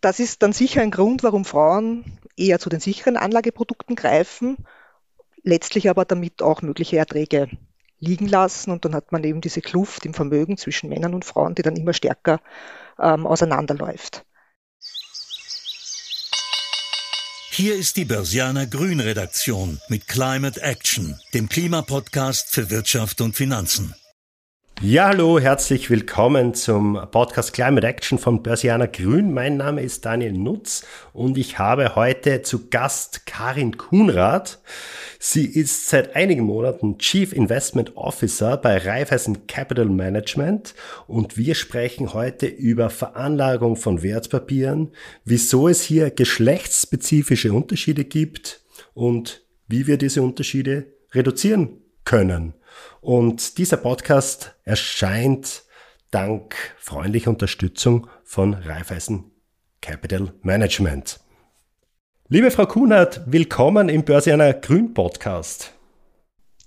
[0.00, 4.56] das ist dann sicher ein Grund, warum Frauen eher zu den sicheren Anlageprodukten greifen,
[5.42, 7.48] letztlich aber damit auch mögliche Erträge
[7.98, 8.70] liegen lassen.
[8.70, 11.76] Und dann hat man eben diese Kluft im Vermögen zwischen Männern und Frauen, die dann
[11.76, 12.40] immer stärker
[12.98, 14.24] ähm, auseinanderläuft.
[17.52, 23.94] Hier ist die Börsianer Grün Redaktion mit Climate Action, dem Klimapodcast für Wirtschaft und Finanzen.
[24.82, 29.30] Ja, hallo, herzlich willkommen zum Podcast Climate Action von Börsianer Grün.
[29.34, 34.58] Mein Name ist Daniel Nutz und ich habe heute zu Gast Karin Kuhnrath.
[35.18, 40.74] Sie ist seit einigen Monaten Chief Investment Officer bei Raiffeisen Capital Management
[41.06, 44.92] und wir sprechen heute über Veranlagung von Wertpapieren,
[45.26, 48.62] wieso es hier geschlechtsspezifische Unterschiede gibt
[48.94, 52.54] und wie wir diese Unterschiede reduzieren können.
[53.00, 55.62] Und dieser Podcast erscheint
[56.10, 59.30] dank freundlicher Unterstützung von Raiffeisen
[59.80, 61.20] Capital Management.
[62.26, 65.72] Liebe Frau Kunert, willkommen im Börsianer Grün Podcast.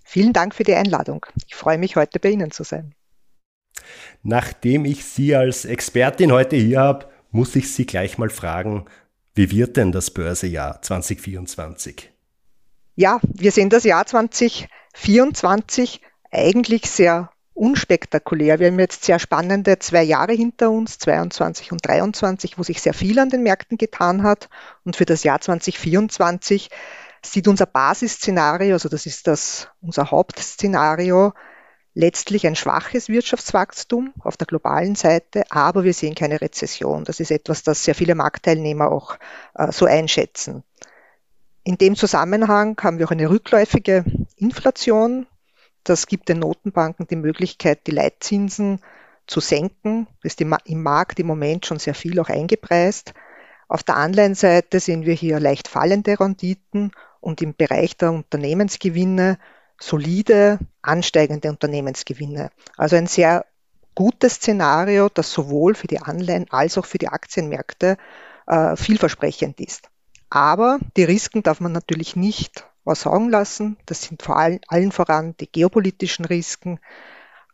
[0.06, 1.26] Vielen Dank für die Einladung.
[1.46, 2.96] Ich freue mich, heute bei Ihnen zu sein.
[4.22, 8.86] Nachdem ich Sie als Expertin heute hier habe, muss ich Sie gleich mal fragen,
[9.36, 12.12] wie wird denn das Börsejahr 2024?
[12.96, 14.70] Ja, wir sehen das Jahr 2024
[16.32, 18.60] eigentlich sehr unspektakulär.
[18.60, 22.94] Wir haben jetzt sehr spannende zwei Jahre hinter uns, 22 und 23, wo sich sehr
[22.94, 24.50] viel an den Märkten getan hat.
[24.84, 26.70] Und für das Jahr 2024
[27.26, 31.34] sieht unser Basisszenario, also das ist das, unser Hauptszenario,
[31.94, 37.04] letztlich ein schwaches Wirtschaftswachstum auf der globalen Seite, aber wir sehen keine Rezession.
[37.04, 39.18] Das ist etwas, das sehr viele Marktteilnehmer auch
[39.54, 40.64] äh, so einschätzen.
[41.64, 44.04] In dem Zusammenhang haben wir auch eine rückläufige
[44.44, 45.26] Inflation.
[45.84, 48.80] Das gibt den Notenbanken die Möglichkeit, die Leitzinsen
[49.28, 50.08] zu senken.
[50.22, 53.14] Das ist im Markt im Moment schon sehr viel auch eingepreist.
[53.68, 59.40] Auf der Anleihenseite sehen wir hier leicht fallende Renditen und im Bereich der Unternehmensgewinne
[59.80, 62.52] solide ansteigende Unternehmensgewinne.
[62.78, 63.46] Also ein sehr
[63.96, 67.98] gutes Szenario, das sowohl für die Anleihen als auch für die Aktienmärkte
[68.48, 69.90] äh, vielversprechend ist.
[70.30, 73.78] Aber die Risiken darf man natürlich nicht was sagen lassen.
[73.86, 76.80] Das sind vor allem allen voran die geopolitischen Risiken,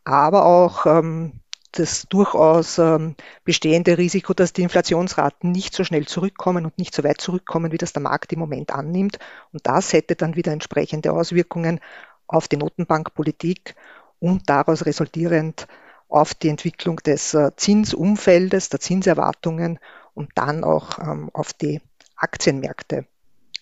[0.04, 1.40] aber auch ähm,
[1.72, 3.14] das durchaus ähm,
[3.44, 7.78] bestehende Risiko, dass die Inflationsraten nicht so schnell zurückkommen und nicht so weit zurückkommen, wie
[7.78, 9.18] das der Markt im Moment annimmt.
[9.52, 11.80] Und das hätte dann wieder entsprechende Auswirkungen
[12.26, 13.76] auf die Notenbankpolitik
[14.18, 15.68] und daraus resultierend
[16.08, 19.78] auf die Entwicklung des äh, Zinsumfeldes, der Zinserwartungen
[20.14, 21.80] und dann auch ähm, auf die
[22.16, 23.06] Aktienmärkte.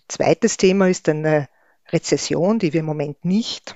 [0.09, 1.49] Zweites Thema ist eine
[1.91, 3.75] Rezession, die wir im Moment nicht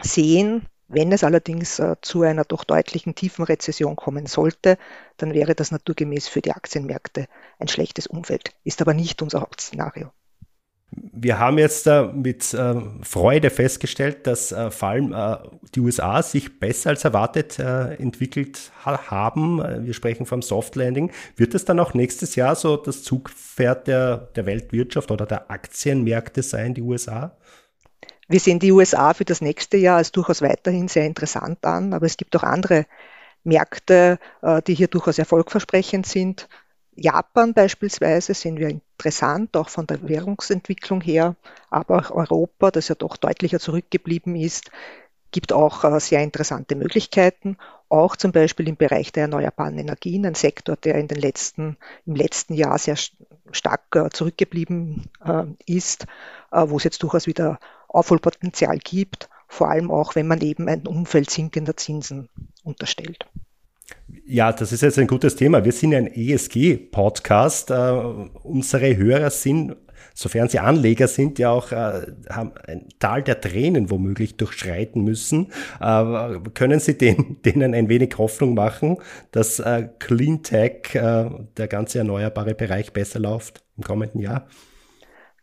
[0.00, 0.66] sehen.
[0.88, 4.76] Wenn es allerdings äh, zu einer doch deutlichen tiefen Rezession kommen sollte,
[5.16, 7.28] dann wäre das naturgemäß für die Aktienmärkte
[7.58, 10.10] ein schlechtes Umfeld, ist aber nicht unser Hauptszenario.
[10.94, 15.38] Wir haben jetzt äh, mit äh, Freude festgestellt, dass äh, vor allem äh,
[15.74, 19.86] die USA sich besser als erwartet äh, entwickelt ha haben.
[19.86, 21.10] Wir sprechen vom Soft Landing.
[21.36, 26.42] Wird es dann auch nächstes Jahr so das Zugpferd der, der Weltwirtschaft oder der Aktienmärkte
[26.42, 27.36] sein, die USA?
[28.28, 32.06] Wir sehen die USA für das nächste Jahr als durchaus weiterhin sehr interessant an, aber
[32.06, 32.86] es gibt auch andere
[33.44, 36.48] Märkte, äh, die hier durchaus erfolgversprechend sind.
[36.94, 41.36] Japan beispielsweise sehen wir interessant, auch von der Währungsentwicklung her,
[41.70, 44.70] aber auch Europa, das ja doch deutlicher zurückgeblieben ist,
[45.30, 47.56] gibt auch äh, sehr interessante Möglichkeiten,
[47.88, 52.14] auch zum Beispiel im Bereich der erneuerbaren Energien, ein Sektor, der in den letzten, im
[52.14, 52.96] letzten Jahr sehr
[53.50, 56.06] stark äh, zurückgeblieben äh, ist,
[56.50, 61.30] wo es jetzt durchaus wieder Aufholpotenzial gibt, vor allem auch, wenn man eben ein Umfeld
[61.30, 62.28] sinkender Zinsen
[62.62, 63.26] unterstellt.
[64.26, 65.64] Ja, das ist jetzt ein gutes Thema.
[65.64, 67.70] Wir sind ein ESG-Podcast.
[67.70, 67.74] Äh,
[68.42, 69.76] unsere Hörer sind,
[70.14, 75.48] sofern sie Anleger sind, ja auch äh, haben ein Tal der Tränen womöglich durchschreiten müssen.
[75.80, 78.98] Äh, können Sie den, denen ein wenig Hoffnung machen,
[79.32, 84.46] dass äh, Clean Tech, äh, der ganze erneuerbare Bereich besser läuft im kommenden Jahr?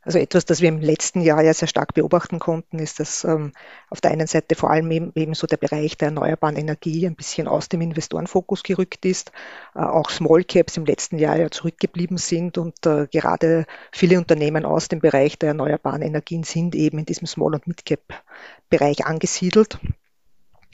[0.02, 3.52] Also etwas, das wir im letzten Jahr ja sehr stark beobachten konnten, ist, dass ähm,
[3.90, 7.16] auf der einen Seite vor allem eben, eben, so der Bereich der erneuerbaren Energie ein
[7.16, 9.34] bisschen aus dem Investorenfokus gerückt ist,
[9.76, 14.64] äh, auch Small Caps im letzten Jahr ja zurückgeblieben sind und äh, gerade viele Unternehmen
[14.64, 19.80] aus dem Bereich der erneuerbaren Energien sind eben in diesem Small- und Mid-Cap-Bereich angesiedelt.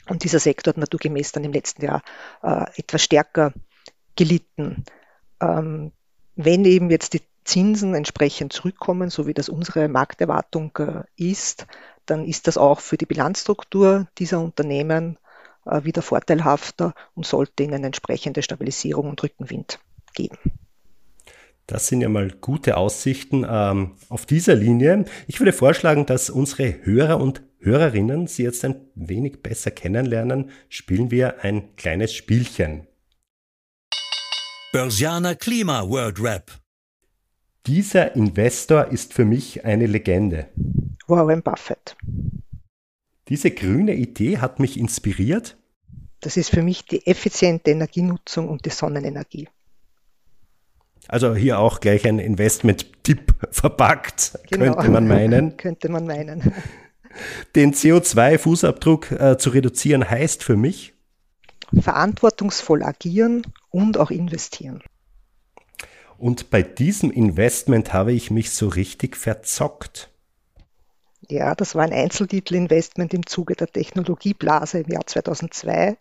[0.08, 2.02] Und dieser Sektor hat naturgemäß dann im letzten Jahr
[2.44, 3.52] äh, etwas stärker
[4.14, 4.84] gelitten.
[5.40, 5.90] Ähm,
[6.36, 11.66] wenn eben jetzt die Zinsen entsprechend zurückkommen, so wie das unsere Markterwartung äh, ist,
[12.04, 15.18] dann ist das auch für die Bilanzstruktur dieser Unternehmen
[15.64, 19.78] äh, wieder vorteilhafter und sollte ihnen entsprechende Stabilisierung und Rückenwind
[20.14, 20.38] geben.
[21.66, 25.04] Das sind ja mal gute Aussichten ähm, auf dieser Linie.
[25.26, 31.10] Ich würde vorschlagen, dass unsere Hörer und Hörerinnen Sie jetzt ein wenig besser kennenlernen, spielen
[31.10, 32.86] wir ein kleines Spielchen.
[34.72, 36.52] Börsianer Klima World Rap.
[37.66, 40.46] Dieser Investor ist für mich eine Legende.
[41.08, 41.96] Warren Buffett.
[43.28, 45.56] Diese grüne Idee hat mich inspiriert.
[46.20, 49.48] Das ist für mich die effiziente Energienutzung und die Sonnenenergie.
[51.08, 54.74] Also hier auch gleich ein Investment-Tipp verpackt, genau.
[54.74, 55.56] könnte man meinen.
[55.56, 56.52] könnte man meinen.
[57.56, 60.94] Den CO2-Fußabdruck äh, zu reduzieren heißt für mich
[61.74, 64.82] verantwortungsvoll agieren und auch investieren.
[66.18, 70.10] Und bei diesem Investment habe ich mich so richtig verzockt.
[71.28, 75.96] Ja, das war ein Einzeltitelinvestment im Zuge der Technologieblase im Jahr 2002.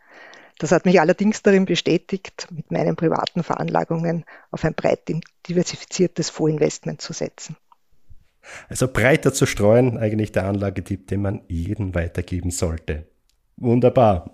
[0.60, 5.02] Das hat mich allerdings darin bestätigt, mit meinen privaten Veranlagungen auf ein breit
[5.48, 7.58] diversifiziertes Fondsinvestment zu setzen.
[8.70, 13.08] Also breiter zu streuen, eigentlich der Anlagetipp, den man jedem weitergeben sollte.
[13.58, 14.32] Wunderbar.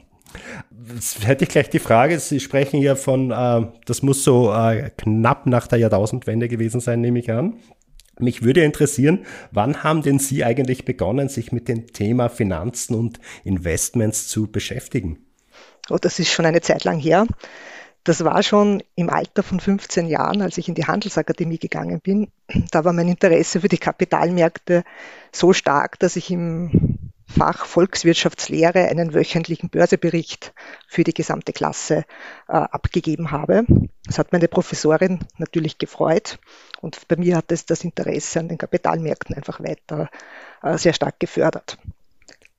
[0.94, 4.92] Jetzt hätte ich gleich die Frage, Sie sprechen hier von, äh, das muss so äh,
[4.98, 7.60] knapp nach der Jahrtausendwende gewesen sein, nehme ich an.
[8.20, 13.20] Mich würde interessieren, wann haben denn Sie eigentlich begonnen, sich mit dem Thema Finanzen und
[13.44, 15.26] Investments zu beschäftigen?
[15.90, 17.26] Oh, das ist schon eine Zeit lang her.
[18.04, 22.30] Das war schon im Alter von 15 Jahren, als ich in die Handelsakademie gegangen bin.
[22.72, 24.84] Da war mein Interesse für die Kapitalmärkte
[25.32, 26.98] so stark, dass ich im
[27.38, 30.54] Fach Volkswirtschaftslehre einen wöchentlichen Börsebericht
[30.88, 32.06] für die gesamte Klasse
[32.48, 33.66] äh, abgegeben habe.
[34.06, 36.40] Das hat meine Professorin natürlich gefreut
[36.82, 40.10] und bei mir hat es das Interesse an den Kapitalmärkten einfach weiter
[40.62, 41.78] äh, sehr stark gefördert.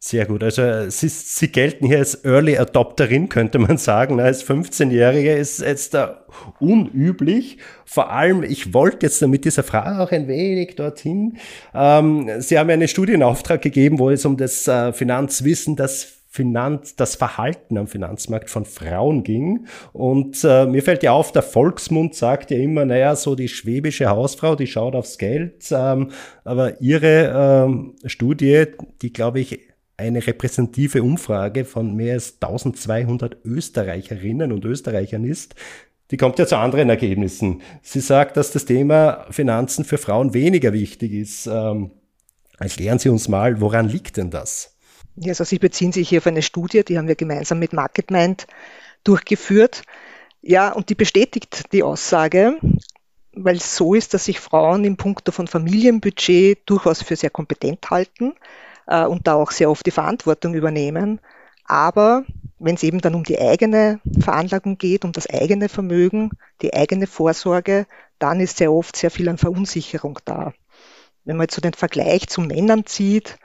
[0.04, 0.43] Sehr gut.
[0.43, 4.19] Also Sie, Sie gelten hier als Early Adopterin, könnte man sagen.
[4.19, 6.26] Als 15-Jährige ist jetzt da
[6.58, 7.58] unüblich.
[7.84, 11.38] Vor allem, ich wollte jetzt mit dieser Frage auch ein wenig dorthin.
[11.72, 17.14] Ähm, Sie haben einen Studienauftrag gegeben, wo es um das äh, Finanzwissen, das Finanz, das
[17.14, 19.66] Verhalten am Finanzmarkt von Frauen ging.
[19.93, 24.08] Und äh, mir fällt ja auf, der Volksmund sagt ja immer, naja, so die schwäbische
[24.08, 25.62] Hausfrau, die schaut aufs Geld.
[25.70, 26.10] Ähm,
[26.43, 28.64] aber ihre ähm, Studie,
[29.00, 29.71] die glaube ich
[30.02, 35.54] eine repräsentative Umfrage von mehr als 1200 Österreicherinnen und Österreichern ist,
[36.10, 37.62] die kommt ja zu anderen Ergebnissen.
[37.81, 41.46] Sie sagt, dass das Thema Finanzen für Frauen weniger wichtig ist.
[41.46, 41.90] Ähm,
[42.58, 44.76] erklären Sie uns mal, woran liegt denn das?
[45.26, 48.46] Also Sie beziehen sich hier auf eine Studie, die haben wir gemeinsam mit MarketMind
[49.04, 49.82] durchgeführt.
[50.43, 52.58] Ja, und die bestätigt die Aussage,
[53.32, 57.90] weil es so ist, dass sich Frauen im Punkto von Familienbudget durchaus für sehr kompetent
[57.90, 58.34] halten
[58.92, 61.20] äh, und da auch sehr oft die Verantwortung übernehmen.
[61.64, 62.24] Aber
[62.58, 66.30] wenn es eben dann um die eigene Veranlagung geht, um das eigene Vermögen,
[66.60, 67.86] die eigene Vorsorge,
[68.18, 70.52] dann ist sehr oft sehr viel an Verunsicherung da.
[71.24, 73.38] Wenn man jetzt so den Vergleich zu Männern zieht,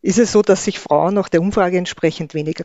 [0.00, 2.64] ist es so, dass sich Frauen nach der Umfrage entsprechend weniger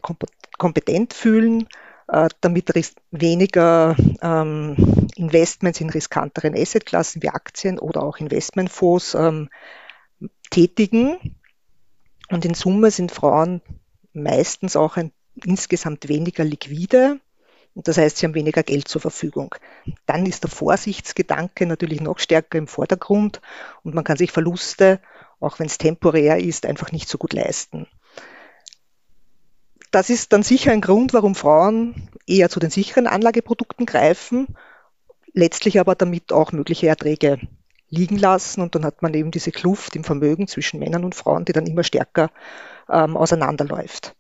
[0.58, 1.68] kompetent fühlen,
[2.08, 2.74] äh, damit
[3.12, 9.50] weniger ähm, Investments in riskanteren Assetklassen wie Aktien oder auch Investmentfonds ähm,
[10.50, 11.37] tätigen
[12.30, 13.62] und in Summe sind Frauen
[14.14, 15.12] meistens auch ein,
[15.44, 17.20] insgesamt weniger liquide.
[17.74, 19.54] Und das heißt, sie haben weniger Geld zur Verfügung.
[20.08, 23.40] Dann ist der Vorsichtsgedanke natürlich noch stärker im Vordergrund
[23.84, 25.00] und man kann sich Verluste,
[25.40, 27.88] auch wenn es temporär ist, einfach nicht so gut leisten.
[29.92, 34.48] Das ist dann sicher ein Grund, warum Frauen eher zu den sicheren Anlageprodukten greifen,
[35.34, 37.40] letztlich aber damit auch mögliche Erträge
[37.90, 41.46] liegen lassen und dann hat man eben diese Kluft im Vermögen zwischen Männern und Frauen,
[41.46, 42.30] die dann immer stärker
[42.90, 44.16] ähm, auseinanderläuft.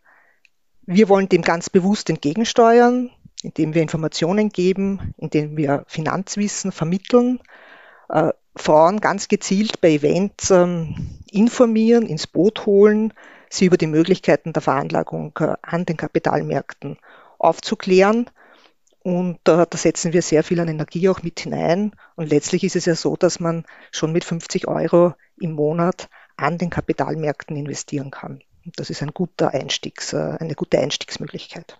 [0.86, 3.12] Wir wollen dem ganz bewusst entgegensteuern,
[3.44, 7.40] indem wir Informationen geben, indem wir Finanzwissen vermitteln,
[8.10, 13.14] äh, Frauen ganz gezielt bei Events ähm, informieren, ins Boot holen,
[13.50, 16.98] sie über die Möglichkeiten der Veranlagung äh, an den Kapitalmärkten
[17.38, 18.30] aufzuklären
[19.08, 21.94] und äh, da setzen wir sehr viel an Energie auch mit hinein.
[22.18, 26.58] Und letztlich ist es ja so, dass man schon mit 50 Euro im Monat an
[26.58, 28.42] den Kapitalmärkten investieren kann.
[28.66, 31.80] Und das ist ein guter Einstiegs, äh, eine gute Einstiegsmöglichkeit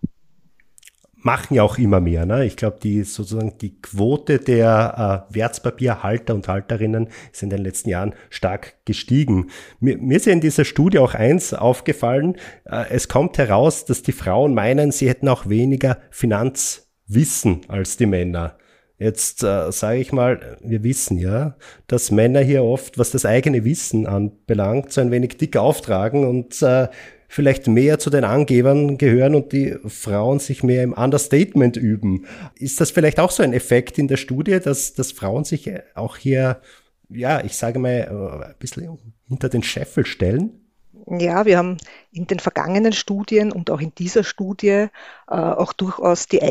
[1.19, 2.25] machen ja auch immer mehr.
[2.25, 2.46] Ne?
[2.46, 7.89] Ich glaube, die sozusagen die Quote der äh, Wertpapierhalter und Halterinnen ist in den letzten
[7.89, 9.50] Jahren stark gestiegen.
[9.81, 12.38] Mir, mir ist ja in dieser Studie auch eins aufgefallen.
[12.63, 17.97] Äh, es kommt heraus, dass die Frauen meinen, sie hätten auch weniger Finanz wissen als
[17.97, 18.57] die Männer.
[18.99, 23.63] Jetzt äh, sage ich mal, wir wissen ja, dass Männer hier oft, was das eigene
[23.63, 26.87] Wissen anbelangt, so ein wenig dick auftragen und äh,
[27.27, 32.25] vielleicht mehr zu den Angebern gehören und die Frauen sich mehr im Understatement üben.
[32.55, 36.17] Ist das vielleicht auch so ein Effekt in der Studie, dass, dass Frauen sich auch
[36.17, 36.61] hier,
[37.09, 38.97] ja, ich sage mal, ein bisschen
[39.27, 40.61] hinter den Scheffel stellen?
[41.09, 41.77] Ja, wir haben
[42.11, 44.87] in den vergangenen Studien und auch in dieser Studie
[45.27, 46.41] äh, auch durchaus die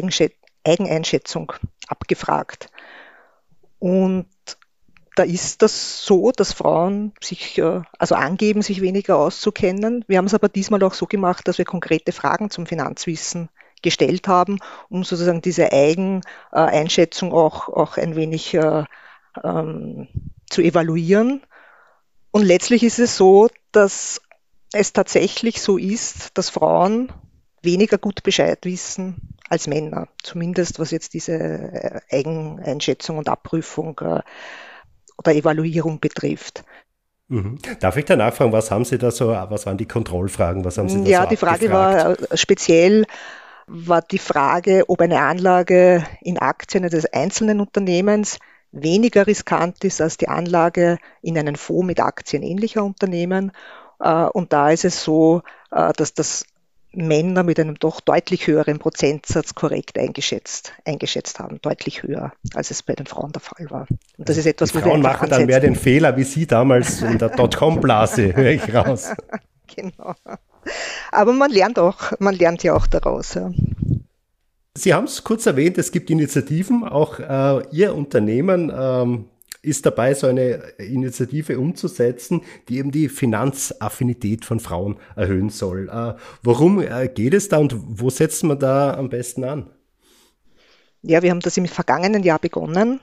[0.67, 1.53] Eigeneinschätzung
[1.89, 2.69] abgefragt.
[3.79, 4.27] Und
[5.17, 10.05] da ist das so, dass Frauen sich, äh, also angeben, sich weniger auszukennen.
[10.07, 13.49] Wir haben es aber diesmal auch so gemacht, dass wir konkrete Fragen zum Finanzwissen
[13.83, 14.59] gestellt haben,
[14.89, 18.85] um sozusagen diese Eigeneinschätzung auch, auch ein wenig äh,
[19.43, 20.09] ähm,
[20.51, 21.43] zu evaluieren.
[22.31, 24.21] Und letztlich ist es so, dass
[24.73, 27.11] es tatsächlich so ist, dass Frauen
[27.63, 34.21] weniger gut Bescheid wissen als Männer, zumindest was jetzt diese äh, Eigeneinschätzung und Abprüfung äh,
[35.19, 36.65] oder Evaluierung betrifft.
[37.29, 37.59] Mhm.
[37.81, 40.89] Darf ich da nachfragen, was haben Sie da so, was waren die Kontrollfragen, was haben
[40.89, 43.05] Sie da Ja, so die Frage war äh, speziell,
[43.67, 48.39] war die Frage, ob eine Anlage in Aktien eines einzelnen Unternehmens
[48.71, 53.53] weniger riskant ist als die Anlage in einen Fonds mit Aktien ähnlicher Unternehmen.
[53.99, 56.45] Und da ist es so, dass das
[56.97, 62.83] Männer mit einem doch deutlich höheren Prozentsatz korrekt eingeschätzt, eingeschätzt haben, deutlich höher, als es
[62.83, 63.87] bei den Frauen der Fall war.
[64.17, 67.19] Und das ist etwas, Die Frauen machen dann mehr den Fehler wie Sie damals in
[67.19, 69.11] der Dotcom-Blase, höre ich raus.
[69.77, 70.15] genau.
[71.13, 73.35] Aber man lernt auch, man lernt ja auch daraus.
[73.35, 73.51] Ja.
[74.75, 79.27] Sie haben es kurz erwähnt, es gibt Initiativen, auch äh, Ihr Unternehmen ähm,
[79.67, 85.89] ist dabei, so eine Initiative umzusetzen, die eben die Finanzaffinität von Frauen erhöhen soll.
[85.89, 89.71] Äh, worum äh, geht es da und wo setzt man da am besten an?
[91.03, 93.01] Ja, wir haben das im vergangenen Jahr begonnen,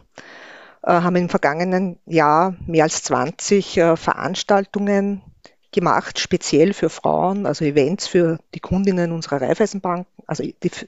[0.83, 5.21] äh, haben im vergangenen Jahr mehr als 20 Veranstaltungen
[5.73, 10.43] gemacht, speziell für Frauen, also Events für die Kundinnen unserer Raiffeisenbanken, also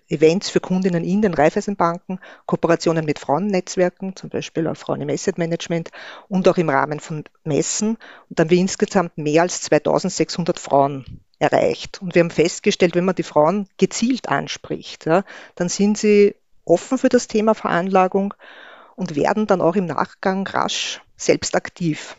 [0.07, 5.37] Events für Kundinnen in den Raiffeisenbanken, Kooperationen mit Frauennetzwerken, zum Beispiel auch Frauen im Asset
[5.37, 5.89] Management
[6.29, 7.97] und auch im Rahmen von Messen.
[8.29, 12.01] Und dann haben wir insgesamt mehr als 2600 Frauen erreicht.
[12.01, 15.23] Und wir haben festgestellt, wenn man die Frauen gezielt anspricht, ja,
[15.55, 18.33] dann sind sie offen für das Thema Veranlagung
[18.95, 22.15] und werden dann auch im Nachgang rasch selbst aktiv.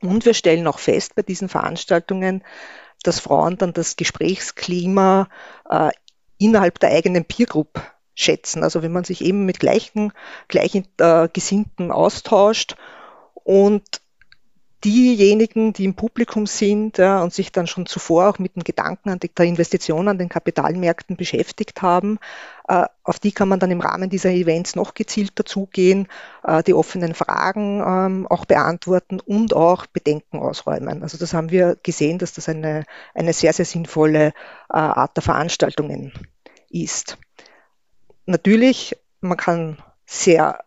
[0.00, 2.44] Und wir stellen auch fest bei diesen Veranstaltungen,
[3.02, 5.28] dass Frauen dann das Gesprächsklima
[5.68, 5.90] äh,
[6.38, 7.80] innerhalb der eigenen Peer Group
[8.14, 8.62] schätzen.
[8.62, 10.12] Also wenn man sich eben mit gleichen,
[10.48, 12.76] gleichen äh, Gesinnten austauscht
[13.34, 14.00] und
[14.84, 19.10] diejenigen, die im Publikum sind ja, und sich dann schon zuvor auch mit dem Gedanken
[19.10, 22.18] an die, der Investition an den Kapitalmärkten beschäftigt haben,
[22.68, 26.06] äh, auf die kann man dann im Rahmen dieser Events noch gezielt dazugehen,
[26.44, 31.02] äh, die offenen Fragen ähm, auch beantworten und auch Bedenken ausräumen.
[31.02, 34.32] Also das haben wir gesehen, dass das eine, eine sehr, sehr sinnvolle äh,
[34.76, 36.12] Art der Veranstaltungen
[36.70, 37.18] ist.
[38.26, 40.60] Natürlich, man kann sehr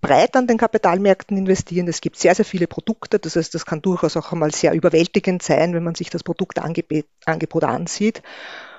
[0.00, 1.88] breit an den Kapitalmärkten investieren.
[1.88, 3.18] Es gibt sehr, sehr viele Produkte.
[3.18, 7.64] Das heißt, das kann durchaus auch einmal sehr überwältigend sein, wenn man sich das Produktangebot
[7.64, 8.22] ansieht.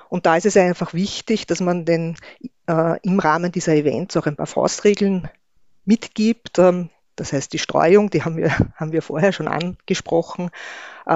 [0.08, 2.16] Und da ist es einfach wichtig, dass man den,
[2.66, 5.28] äh, im Rahmen dieser Events auch ein paar Faustregeln
[5.84, 6.58] mitgibt.
[6.58, 10.50] Ähm, das heißt, die Streuung, die haben wir, haben wir vorher schon angesprochen,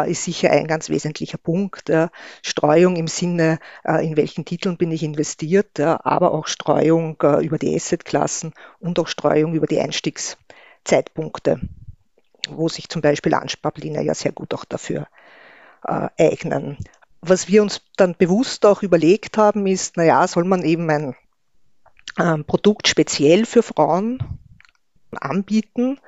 [0.02, 1.88] ist sicher ein ganz wesentlicher Punkt.
[1.90, 2.08] Äh,
[2.42, 7.74] Streuung im Sinne, äh, in welchen Titeln bin ich investiert, aber auch Streuung über die
[7.74, 11.60] Assetklassen und auch Streuung über die Einstiegszeitpunkte,
[12.48, 15.06] wo sich zum Beispiel Ansparpläne ja sehr gut auch dafür
[15.82, 16.78] eignen.
[17.20, 21.14] Was wir uns dann bewusst auch überlegt haben, ist, naja, soll man eben ein
[22.18, 24.18] ähm, Produkt speziell für Frauen
[25.20, 25.98] anbieten.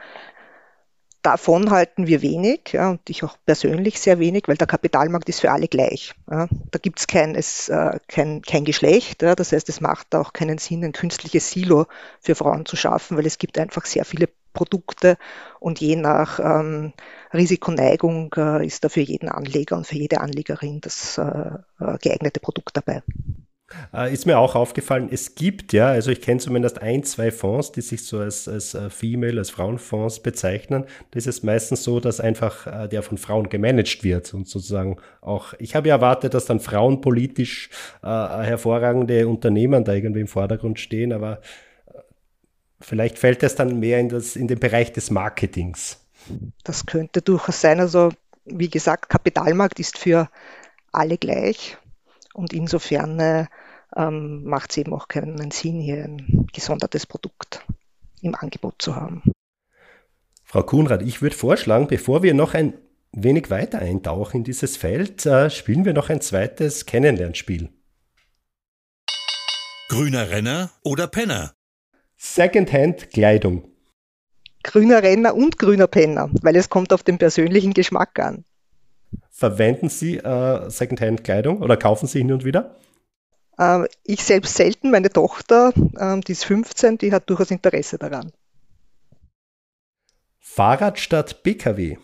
[1.27, 5.41] Davon halten wir wenig ja, und ich auch persönlich sehr wenig, weil der Kapitalmarkt ist
[5.41, 6.15] für alle gleich.
[6.31, 6.47] Ja.
[6.71, 9.23] Da gibt es kein, äh, kein, kein Geschlecht.
[9.23, 9.35] Ja.
[9.35, 11.87] Das heißt, es macht auch keinen Sinn, ein künstliches Silo
[12.21, 15.19] für Frauen zu schaffen, weil es gibt einfach sehr viele Produkte
[15.59, 16.93] und je nach ähm,
[17.35, 21.23] Risikoneigung äh, ist da für jeden Anleger und für jede Anlegerin das äh,
[21.81, 23.03] äh geeignete Produkt dabei.
[23.93, 27.73] Äh, ist mir auch aufgefallen, es gibt ja, also ich kenne zumindest ein, zwei Fonds,
[27.73, 30.85] die sich so als, als äh, Female, als Frauenfonds bezeichnen.
[31.11, 35.53] Das ist meistens so, dass einfach äh, der von Frauen gemanagt wird und sozusagen auch,
[35.59, 37.71] ich habe ja erwartet, dass dann frauenpolitisch
[38.03, 41.41] äh, hervorragende Unternehmen da irgendwie im Vordergrund stehen, aber
[41.87, 41.99] äh,
[42.81, 46.07] vielleicht fällt das dann mehr in, das, in den Bereich des Marketings.
[46.63, 47.81] Das könnte durchaus sein.
[47.81, 48.11] Also
[48.45, 50.29] wie gesagt, Kapitalmarkt ist für
[50.93, 51.77] alle gleich.
[52.37, 53.47] Und insofern äh,
[53.97, 57.65] ähm, macht es eben auch keinen Sinn, hier ein gesondertes Produkt
[58.21, 59.23] im Angebot zu haben.
[60.45, 62.75] Frau Kuhnrad, ich würde vorschlagen, bevor wir noch ein
[63.13, 67.71] wenig weiter eintauchen in dieses Feld, äh, spielen wir noch ein zweites Kennenlernspiel.
[69.89, 71.55] Grüner Renner oder Penner?
[72.17, 73.71] Secondhand-Kleidung.
[74.63, 78.45] Grüner Renner und grüner Penner, weil es kommt auf den persönlichen Geschmack an.
[79.39, 82.75] Verwenden Sie äh, Secondhand-Kleidung oder kaufen Sie hin und wieder?
[83.59, 88.33] Äh, ich selbst selten, meine Tochter, äh, die ist 15, die hat durchaus Interesse daran.
[90.39, 91.99] Fahrrad statt PKW.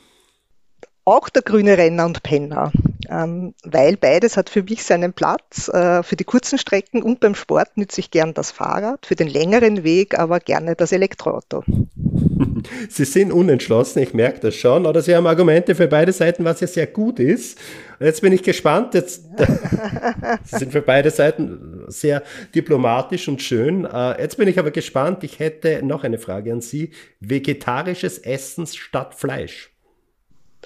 [1.06, 2.70] Auch der grüne Renner und Penner,
[3.08, 5.68] ähm, weil beides hat für mich seinen Platz.
[5.68, 9.28] Äh, für die kurzen Strecken und beim Sport nütze ich gern das Fahrrad, für den
[9.28, 11.64] längeren Weg aber gerne das Elektroauto.
[12.88, 16.60] Sie sind unentschlossen, ich merke das schon, oder Sie haben Argumente für beide Seiten, was
[16.60, 17.58] ja sehr gut ist.
[18.00, 18.94] Jetzt bin ich gespannt.
[18.94, 19.24] Jetzt,
[20.44, 22.22] Sie sind für beide Seiten sehr
[22.54, 23.84] diplomatisch und schön.
[23.84, 25.22] Äh, jetzt bin ich aber gespannt.
[25.24, 26.90] Ich hätte noch eine Frage an Sie.
[27.20, 29.70] Vegetarisches Essen statt Fleisch.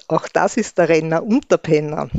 [0.07, 2.09] Auch das ist der Renner und der Penner,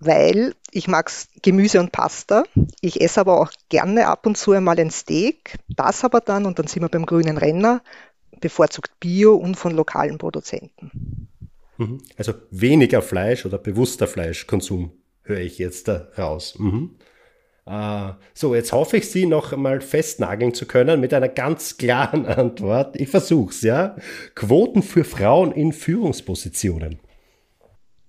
[0.00, 1.10] weil ich mag
[1.42, 2.44] Gemüse und Pasta.
[2.80, 5.56] Ich esse aber auch gerne ab und zu einmal ein Steak.
[5.68, 7.82] Das aber dann, und dann sind wir beim grünen Renner,
[8.40, 11.28] bevorzugt Bio und von lokalen Produzenten.
[11.76, 11.98] Mhm.
[12.16, 14.92] Also weniger Fleisch oder bewusster Fleischkonsum
[15.22, 16.54] höre ich jetzt da raus.
[16.58, 16.96] Mhm.
[17.66, 22.26] Uh, so, jetzt hoffe ich, Sie noch einmal festnageln zu können mit einer ganz klaren
[22.26, 22.96] Antwort.
[22.96, 23.96] Ich versuche es, ja.
[24.34, 26.98] Quoten für Frauen in Führungspositionen.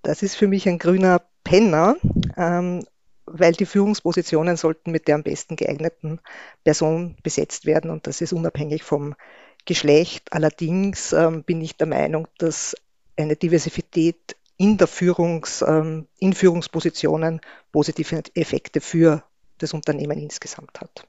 [0.01, 1.95] Das ist für mich ein grüner Penner,
[2.37, 2.83] ähm,
[3.25, 6.19] weil die Führungspositionen sollten mit der am besten geeigneten
[6.63, 9.15] Person besetzt werden und das ist unabhängig vom
[9.65, 10.31] Geschlecht.
[10.31, 12.75] Allerdings ähm, bin ich der Meinung, dass
[13.17, 17.41] eine Diversität in der Führungs, ähm, in Führungspositionen
[17.71, 19.23] positive Effekte für
[19.57, 21.07] das Unternehmen insgesamt hat.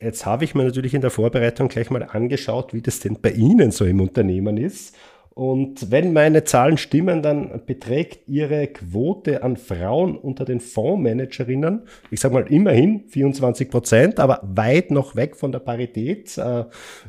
[0.00, 3.30] Jetzt habe ich mir natürlich in der Vorbereitung gleich mal angeschaut, wie das denn bei
[3.30, 4.94] Ihnen so im Unternehmen ist.
[5.38, 12.18] Und wenn meine Zahlen stimmen, dann beträgt Ihre Quote an Frauen unter den Fondsmanagerinnen, ich
[12.18, 16.36] sage mal immerhin 24 Prozent, aber weit noch weg von der Parität.
[16.38, 16.64] Äh,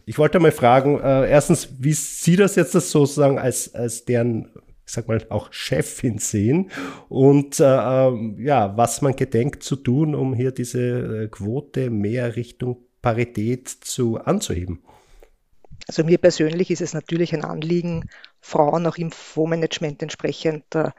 [0.05, 4.51] ich wollte mal fragen, äh, erstens, wie Sie das jetzt sozusagen als, als deren
[4.85, 6.69] ich sag mal, auch Chefin sehen
[7.09, 12.77] und äh, ähm, ja, was man gedenkt zu tun, um hier diese Quote mehr Richtung
[13.01, 14.83] Parität zu anzuheben.
[15.89, 18.07] Also mir persönlich ist es natürlich ein Anliegen,
[18.41, 20.91] Frauen auch im Fondsmanagement entsprechend äh,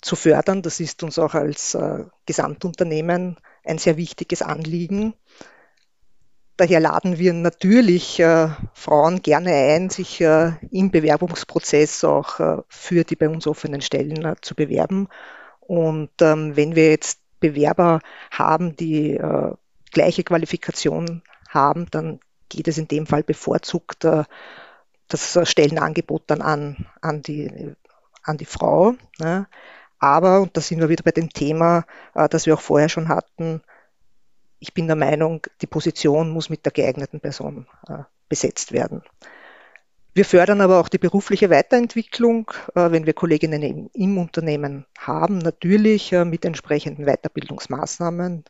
[0.00, 0.62] zu fördern.
[0.62, 5.14] Das ist uns auch als äh, Gesamtunternehmen ein sehr wichtiges Anliegen.
[6.56, 13.04] Daher laden wir natürlich äh, Frauen gerne ein, sich äh, im Bewerbungsprozess auch äh, für
[13.04, 15.08] die bei uns offenen Stellen äh, zu bewerben.
[15.60, 19.20] Und ähm, wenn wir jetzt Bewerber haben, die
[19.92, 24.06] gleiche Qualifikation haben, dann geht es in dem Fall bevorzugt
[25.08, 27.74] das Stellenangebot dann an, an, die,
[28.22, 28.94] an die Frau.
[29.18, 29.46] Ne?
[29.98, 33.62] Aber, und da sind wir wieder bei dem Thema, das wir auch vorher schon hatten,
[34.58, 39.02] ich bin der Meinung, die Position muss mit der geeigneten Person äh, besetzt werden.
[40.14, 45.38] Wir fördern aber auch die berufliche Weiterentwicklung, äh, wenn wir Kolleginnen im, im Unternehmen haben,
[45.38, 48.44] natürlich äh, mit entsprechenden Weiterbildungsmaßnahmen.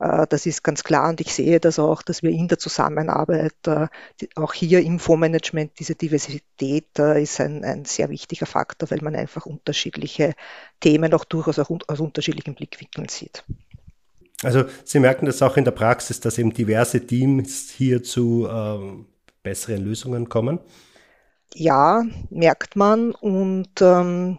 [0.00, 3.54] Äh, das ist ganz klar und ich sehe das auch, dass wir in der Zusammenarbeit,
[3.66, 3.86] äh,
[4.34, 9.14] auch hier im Fondsmanagement, diese Diversität äh, ist ein, ein, sehr wichtiger Faktor, weil man
[9.14, 10.34] einfach unterschiedliche
[10.80, 13.44] Themen auch durchaus auch aus unterschiedlichen Blickwinkeln sieht.
[14.42, 19.06] Also Sie merken das auch in der Praxis, dass eben diverse Teams hier zu ähm,
[19.42, 20.60] besseren Lösungen kommen?
[21.54, 23.10] Ja, merkt man.
[23.12, 24.38] Und ähm,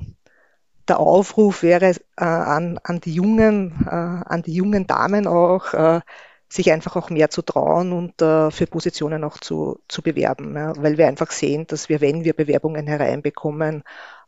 [0.87, 6.01] der Aufruf wäre äh, an, an, die jungen, äh, an die jungen Damen auch, äh,
[6.49, 10.55] sich einfach auch mehr zu trauen und äh, für Positionen auch zu, zu bewerben.
[10.55, 13.83] Ja, weil wir einfach sehen, dass wir, wenn wir Bewerbungen hereinbekommen,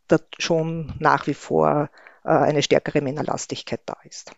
[0.07, 1.89] da schon nach wie vor
[2.23, 4.33] äh, eine stärkere Männerlastigkeit da ist.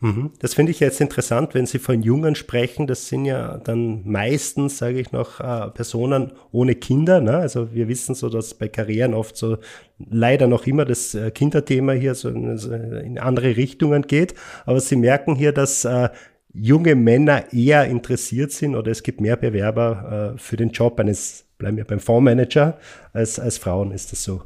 [0.00, 0.30] Mhm.
[0.38, 2.86] Das finde ich jetzt interessant, wenn Sie von Jungen sprechen.
[2.86, 7.20] Das sind ja dann meistens, sage ich noch, äh, Personen ohne Kinder.
[7.20, 7.36] Ne?
[7.36, 9.58] Also wir wissen so, dass bei Karrieren oft so
[9.98, 14.34] leider noch immer das äh, Kinderthema hier so in andere Richtungen geht.
[14.66, 16.10] Aber Sie merken hier, dass äh,
[16.54, 21.76] junge Männer eher interessiert sind oder es gibt mehr Bewerber für den Job eines, bleiben
[21.76, 22.78] wir beim Fondsmanager,
[23.12, 24.42] als, als Frauen ist das so.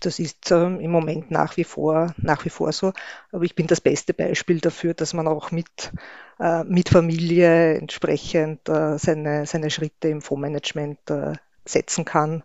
[0.00, 2.92] Das ist äh, im Moment nach wie vor, nach wie vor so.
[3.32, 5.92] Aber ich bin das beste Beispiel dafür, dass man auch mit,
[6.38, 11.32] äh, mit Familie entsprechend äh, seine, seine Schritte im Fondsmanagement äh,
[11.64, 12.42] setzen kann.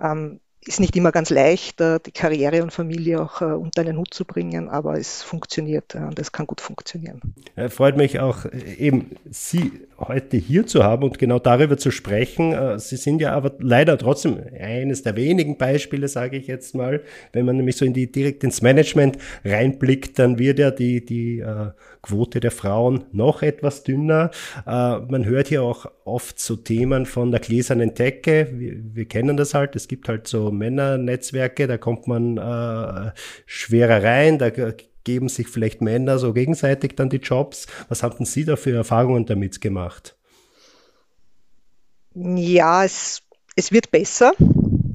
[0.00, 3.96] Ähm, ist nicht immer ganz leicht, äh, die Karriere und Familie auch äh, unter einen
[3.98, 7.20] Hut zu bringen, aber es funktioniert und es kann gut funktionieren.
[7.68, 8.46] Freut mich auch
[8.78, 12.78] eben, Sie heute hier zu haben und genau darüber zu sprechen.
[12.78, 17.02] Sie sind ja aber leider trotzdem eines der wenigen Beispiele, sage ich jetzt mal.
[17.32, 21.40] Wenn man nämlich so in die, direkt ins Management reinblickt, dann wird ja die, die
[21.40, 21.70] äh,
[22.02, 24.30] Quote der Frauen noch etwas dünner.
[24.66, 28.48] Äh, man hört hier auch oft so Themen von der gläsernen Decke.
[28.52, 29.76] Wir, wir kennen das halt.
[29.76, 33.12] Es gibt halt so Männernetzwerke, da kommt man äh,
[33.46, 34.50] schwerer rein, da
[35.04, 37.66] geben sich vielleicht Männer so gegenseitig dann die Jobs.
[37.88, 40.16] Was hatten Sie da für Erfahrungen damit gemacht?
[42.14, 43.22] Ja, es,
[43.56, 44.32] es wird besser,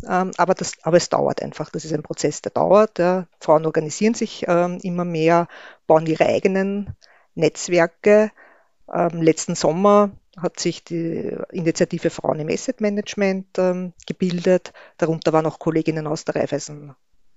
[0.08, 1.70] ähm, aber, das, aber es dauert einfach.
[1.70, 3.00] Das ist ein Prozess, der dauert.
[3.00, 3.28] Ja.
[3.40, 5.48] Frauen organisieren sich ähm, immer mehr,
[5.88, 6.96] bauen ihre eigenen
[7.38, 8.32] Netzwerke.
[8.94, 14.74] Ähm, letzten Sommer hat sich die Initiative Frauen im Asset Management ähm, gebildet.
[14.98, 16.96] Darunter waren auch Kolleginnen aus der Raiffeisen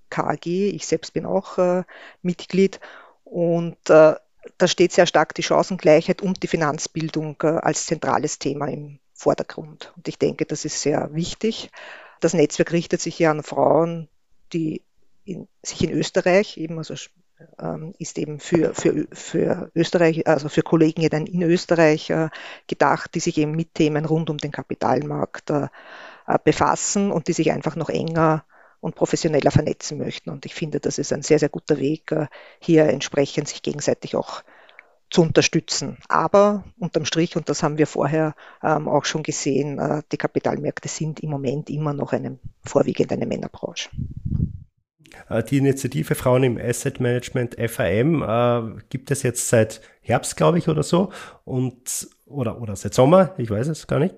[0.09, 0.45] KAG.
[0.45, 1.83] Ich selbst bin auch äh,
[2.21, 2.79] Mitglied.
[3.23, 4.15] Und äh,
[4.57, 9.93] da steht sehr stark die Chancengleichheit und die Finanzbildung äh, als zentrales Thema im Vordergrund.
[9.95, 11.69] Und ich denke, das ist sehr wichtig.
[12.19, 14.09] Das Netzwerk richtet sich ja an Frauen,
[14.53, 14.83] die
[15.25, 16.95] in, sich in Österreich eben, also
[17.59, 22.29] ähm, ist eben für, für, für Österreich, also für Kolleginnen in Österreich äh,
[22.67, 25.67] gedacht, die sich eben mit Themen rund um den Kapitalmarkt äh,
[26.27, 28.45] äh, befassen und die sich einfach noch enger
[28.79, 30.29] und professioneller vernetzen möchten.
[30.29, 32.15] Und ich finde, das ist ein sehr, sehr guter Weg,
[32.59, 34.41] hier entsprechend sich gegenseitig auch
[35.11, 35.99] zu unterstützen.
[36.07, 39.79] Aber unterm Strich, und das haben wir vorher ähm, auch schon gesehen,
[40.11, 43.89] die Kapitalmärkte sind im Moment immer noch eine, vorwiegend eine Männerbranche.
[45.29, 50.57] Äh, die Initiative Frauen im Asset Management FAM äh, gibt es jetzt seit Herbst, glaube
[50.57, 51.11] ich, oder so.
[51.43, 54.15] Und oder, oder seit Sommer, ich weiß es gar nicht.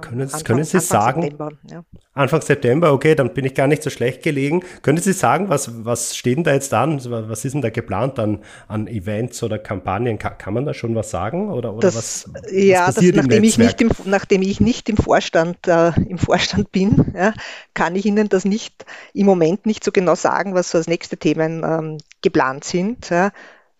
[0.00, 1.22] können, Anfang, können Sie Anfang sagen?
[1.22, 1.84] September, ja.
[2.14, 4.62] Anfang September, okay, dann bin ich gar nicht so schlecht gelegen.
[4.82, 7.00] Können Sie sagen, was, was steht denn da jetzt an?
[7.04, 10.18] Was ist denn da geplant an, an Events oder Kampagnen?
[10.18, 11.50] Kann, kann man da schon was sagen?
[11.50, 14.96] Oder, oder das, was, ja, was das, nachdem, ich nicht im, nachdem ich nicht im
[14.96, 17.32] Vorstand, äh, im Vorstand bin, ja,
[17.74, 18.84] kann ich Ihnen das nicht
[19.14, 23.10] im Moment nicht so genau sagen, was so als nächste Themen ähm, geplant sind.
[23.10, 23.30] Ja.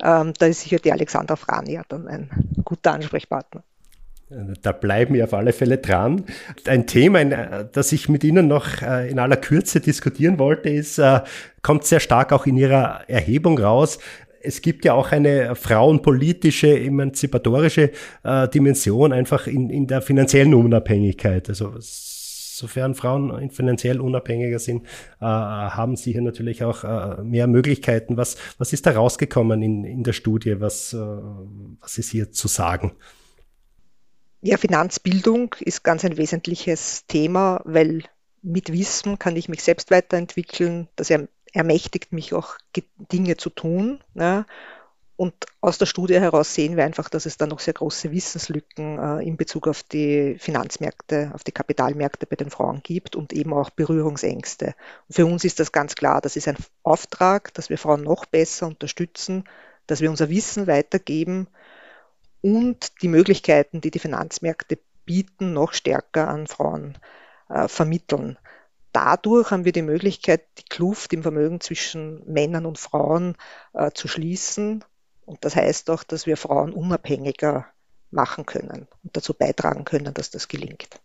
[0.03, 2.31] Ähm, da ist sicher die Alexandra Frania dann ein
[2.65, 3.63] guter Ansprechpartner.
[4.63, 6.25] Da bleiben wir auf alle Fälle dran.
[6.67, 7.25] Ein Thema,
[7.65, 11.21] das ich mit Ihnen noch äh, in aller Kürze diskutieren wollte, ist, äh,
[11.61, 13.99] kommt sehr stark auch in Ihrer Erhebung raus.
[14.41, 17.91] Es gibt ja auch eine frauenpolitische, emanzipatorische
[18.25, 21.49] äh, Dimension einfach in, in der finanziellen Unabhängigkeit.
[21.49, 21.75] Also
[22.57, 24.87] sofern Frauen finanziell unabhängiger sind,
[25.21, 28.17] äh, haben sie hier natürlich auch äh, mehr Möglichkeiten.
[28.17, 30.61] Was, was ist da rausgekommen in, in der Studie?
[30.61, 32.93] Was, äh, was ist hier zu sagen?
[34.43, 38.03] Ja, Finanzbildung ist ganz ein wesentliches Thema, weil
[38.43, 40.89] mit Wissen kann ich mich selbst weiterentwickeln.
[40.97, 41.13] Das
[41.53, 42.57] ermächtigt mich auch,
[43.13, 44.01] Dinge zu tun.
[44.15, 44.47] Ja.
[45.23, 48.99] Und aus der Studie heraus sehen wir einfach, dass es da noch sehr große Wissenslücken
[48.99, 53.55] äh, in Bezug auf die Finanzmärkte, auf die Kapitalmärkte bei den Frauen gibt und eben
[53.55, 54.75] auch Berührungsängste.
[55.07, 58.27] Und für uns ist das ganz klar, das ist ein Auftrag, dass wir Frauen noch
[58.27, 59.45] besser unterstützen,
[59.87, 61.47] dass wir unser Wissen weitergeben
[62.41, 66.99] und die Möglichkeiten, die die Finanzmärkte bieten, noch stärker an Frauen
[67.49, 68.39] äh, vermitteln.
[68.91, 73.37] Dadurch haben wir die Möglichkeit, die Kluft im Vermögen zwischen Männern und Frauen
[73.73, 74.85] äh, zu schließen
[75.25, 77.67] und das heißt auch, dass wir Frauen unabhängiger
[78.11, 81.01] machen können und dazu beitragen können, dass das gelingt.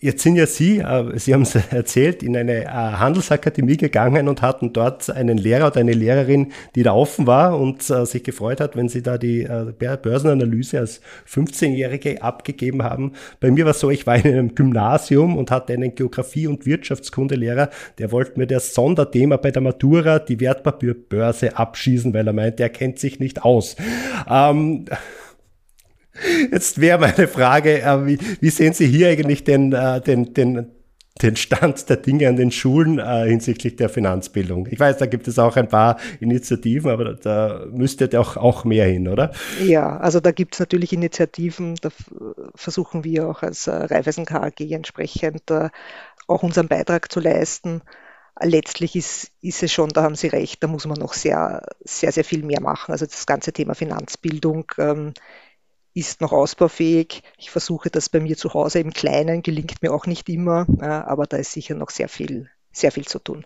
[0.00, 4.42] Jetzt sind ja Sie, äh, Sie haben es erzählt, in eine äh, Handelsakademie gegangen und
[4.42, 8.60] hatten dort einen Lehrer oder eine Lehrerin, die da offen war und äh, sich gefreut
[8.60, 9.46] hat, wenn Sie da die
[9.78, 13.12] Börsenanalyse als 15-Jährige abgegeben haben.
[13.40, 16.66] Bei mir war es so, ich war in einem Gymnasium und hatte einen Geografie- und
[16.66, 22.62] Wirtschaftskundelehrer, der wollte mir das Sonderthema bei der Matura, die Wertpapierbörse, abschießen, weil er meinte,
[22.62, 23.76] er kennt sich nicht aus.
[24.28, 24.86] Ähm,
[26.50, 30.70] Jetzt wäre meine Frage, äh, wie, wie, sehen Sie hier eigentlich den, äh, den, den,
[31.22, 34.68] den Stand der Dinge an den Schulen äh, hinsichtlich der Finanzbildung?
[34.70, 38.86] Ich weiß, da gibt es auch ein paar Initiativen, aber da müsste doch auch mehr
[38.86, 39.32] hin, oder?
[39.64, 41.90] Ja, also da gibt es natürlich Initiativen, da
[42.54, 45.42] versuchen wir auch als Raiffeisen KAG entsprechend
[46.28, 47.82] auch unseren Beitrag zu leisten
[48.40, 52.12] letztlich ist, ist, es schon, da haben Sie recht, da muss man noch sehr, sehr,
[52.12, 52.92] sehr viel mehr machen.
[52.92, 55.12] Also das ganze Thema Finanzbildung ähm,
[55.94, 57.22] ist noch ausbaufähig.
[57.38, 61.26] Ich versuche das bei mir zu Hause im Kleinen, gelingt mir auch nicht immer, aber
[61.26, 63.44] da ist sicher noch sehr viel, sehr viel zu tun.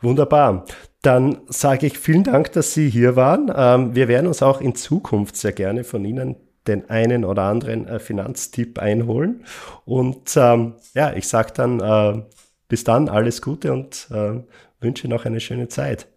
[0.00, 0.64] Wunderbar.
[1.00, 3.52] Dann sage ich vielen Dank, dass Sie hier waren.
[3.54, 7.86] Ähm, wir werden uns auch in Zukunft sehr gerne von Ihnen den einen oder anderen
[7.86, 9.44] äh, Finanztipp einholen.
[9.84, 12.22] Und ähm, ja, ich sage dann äh,
[12.68, 14.40] bis dann alles Gute und äh,
[14.80, 16.08] wünsche noch eine schöne Zeit.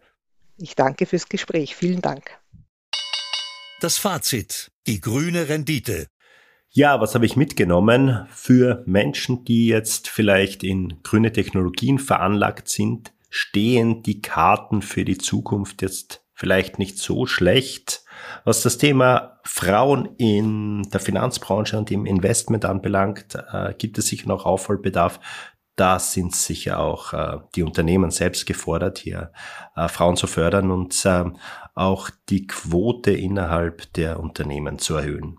[0.58, 1.76] Ich danke fürs Gespräch.
[1.76, 2.32] Vielen Dank.
[3.86, 4.72] Das Fazit.
[4.88, 6.08] Die grüne Rendite.
[6.72, 13.14] Ja, was habe ich mitgenommen für Menschen, die jetzt vielleicht in grüne Technologien veranlagt sind?
[13.30, 18.04] Stehen die Karten für die Zukunft jetzt vielleicht nicht so schlecht?
[18.44, 24.28] Was das Thema Frauen in der Finanzbranche und im Investment anbelangt, äh, gibt es sicher
[24.28, 25.20] noch Aufholbedarf.
[25.76, 29.32] Da sind sicher auch äh, die Unternehmen selbst gefordert, hier
[29.76, 31.38] äh, Frauen zu fördern und ähm,
[31.74, 35.38] auch die Quote innerhalb der Unternehmen zu erhöhen.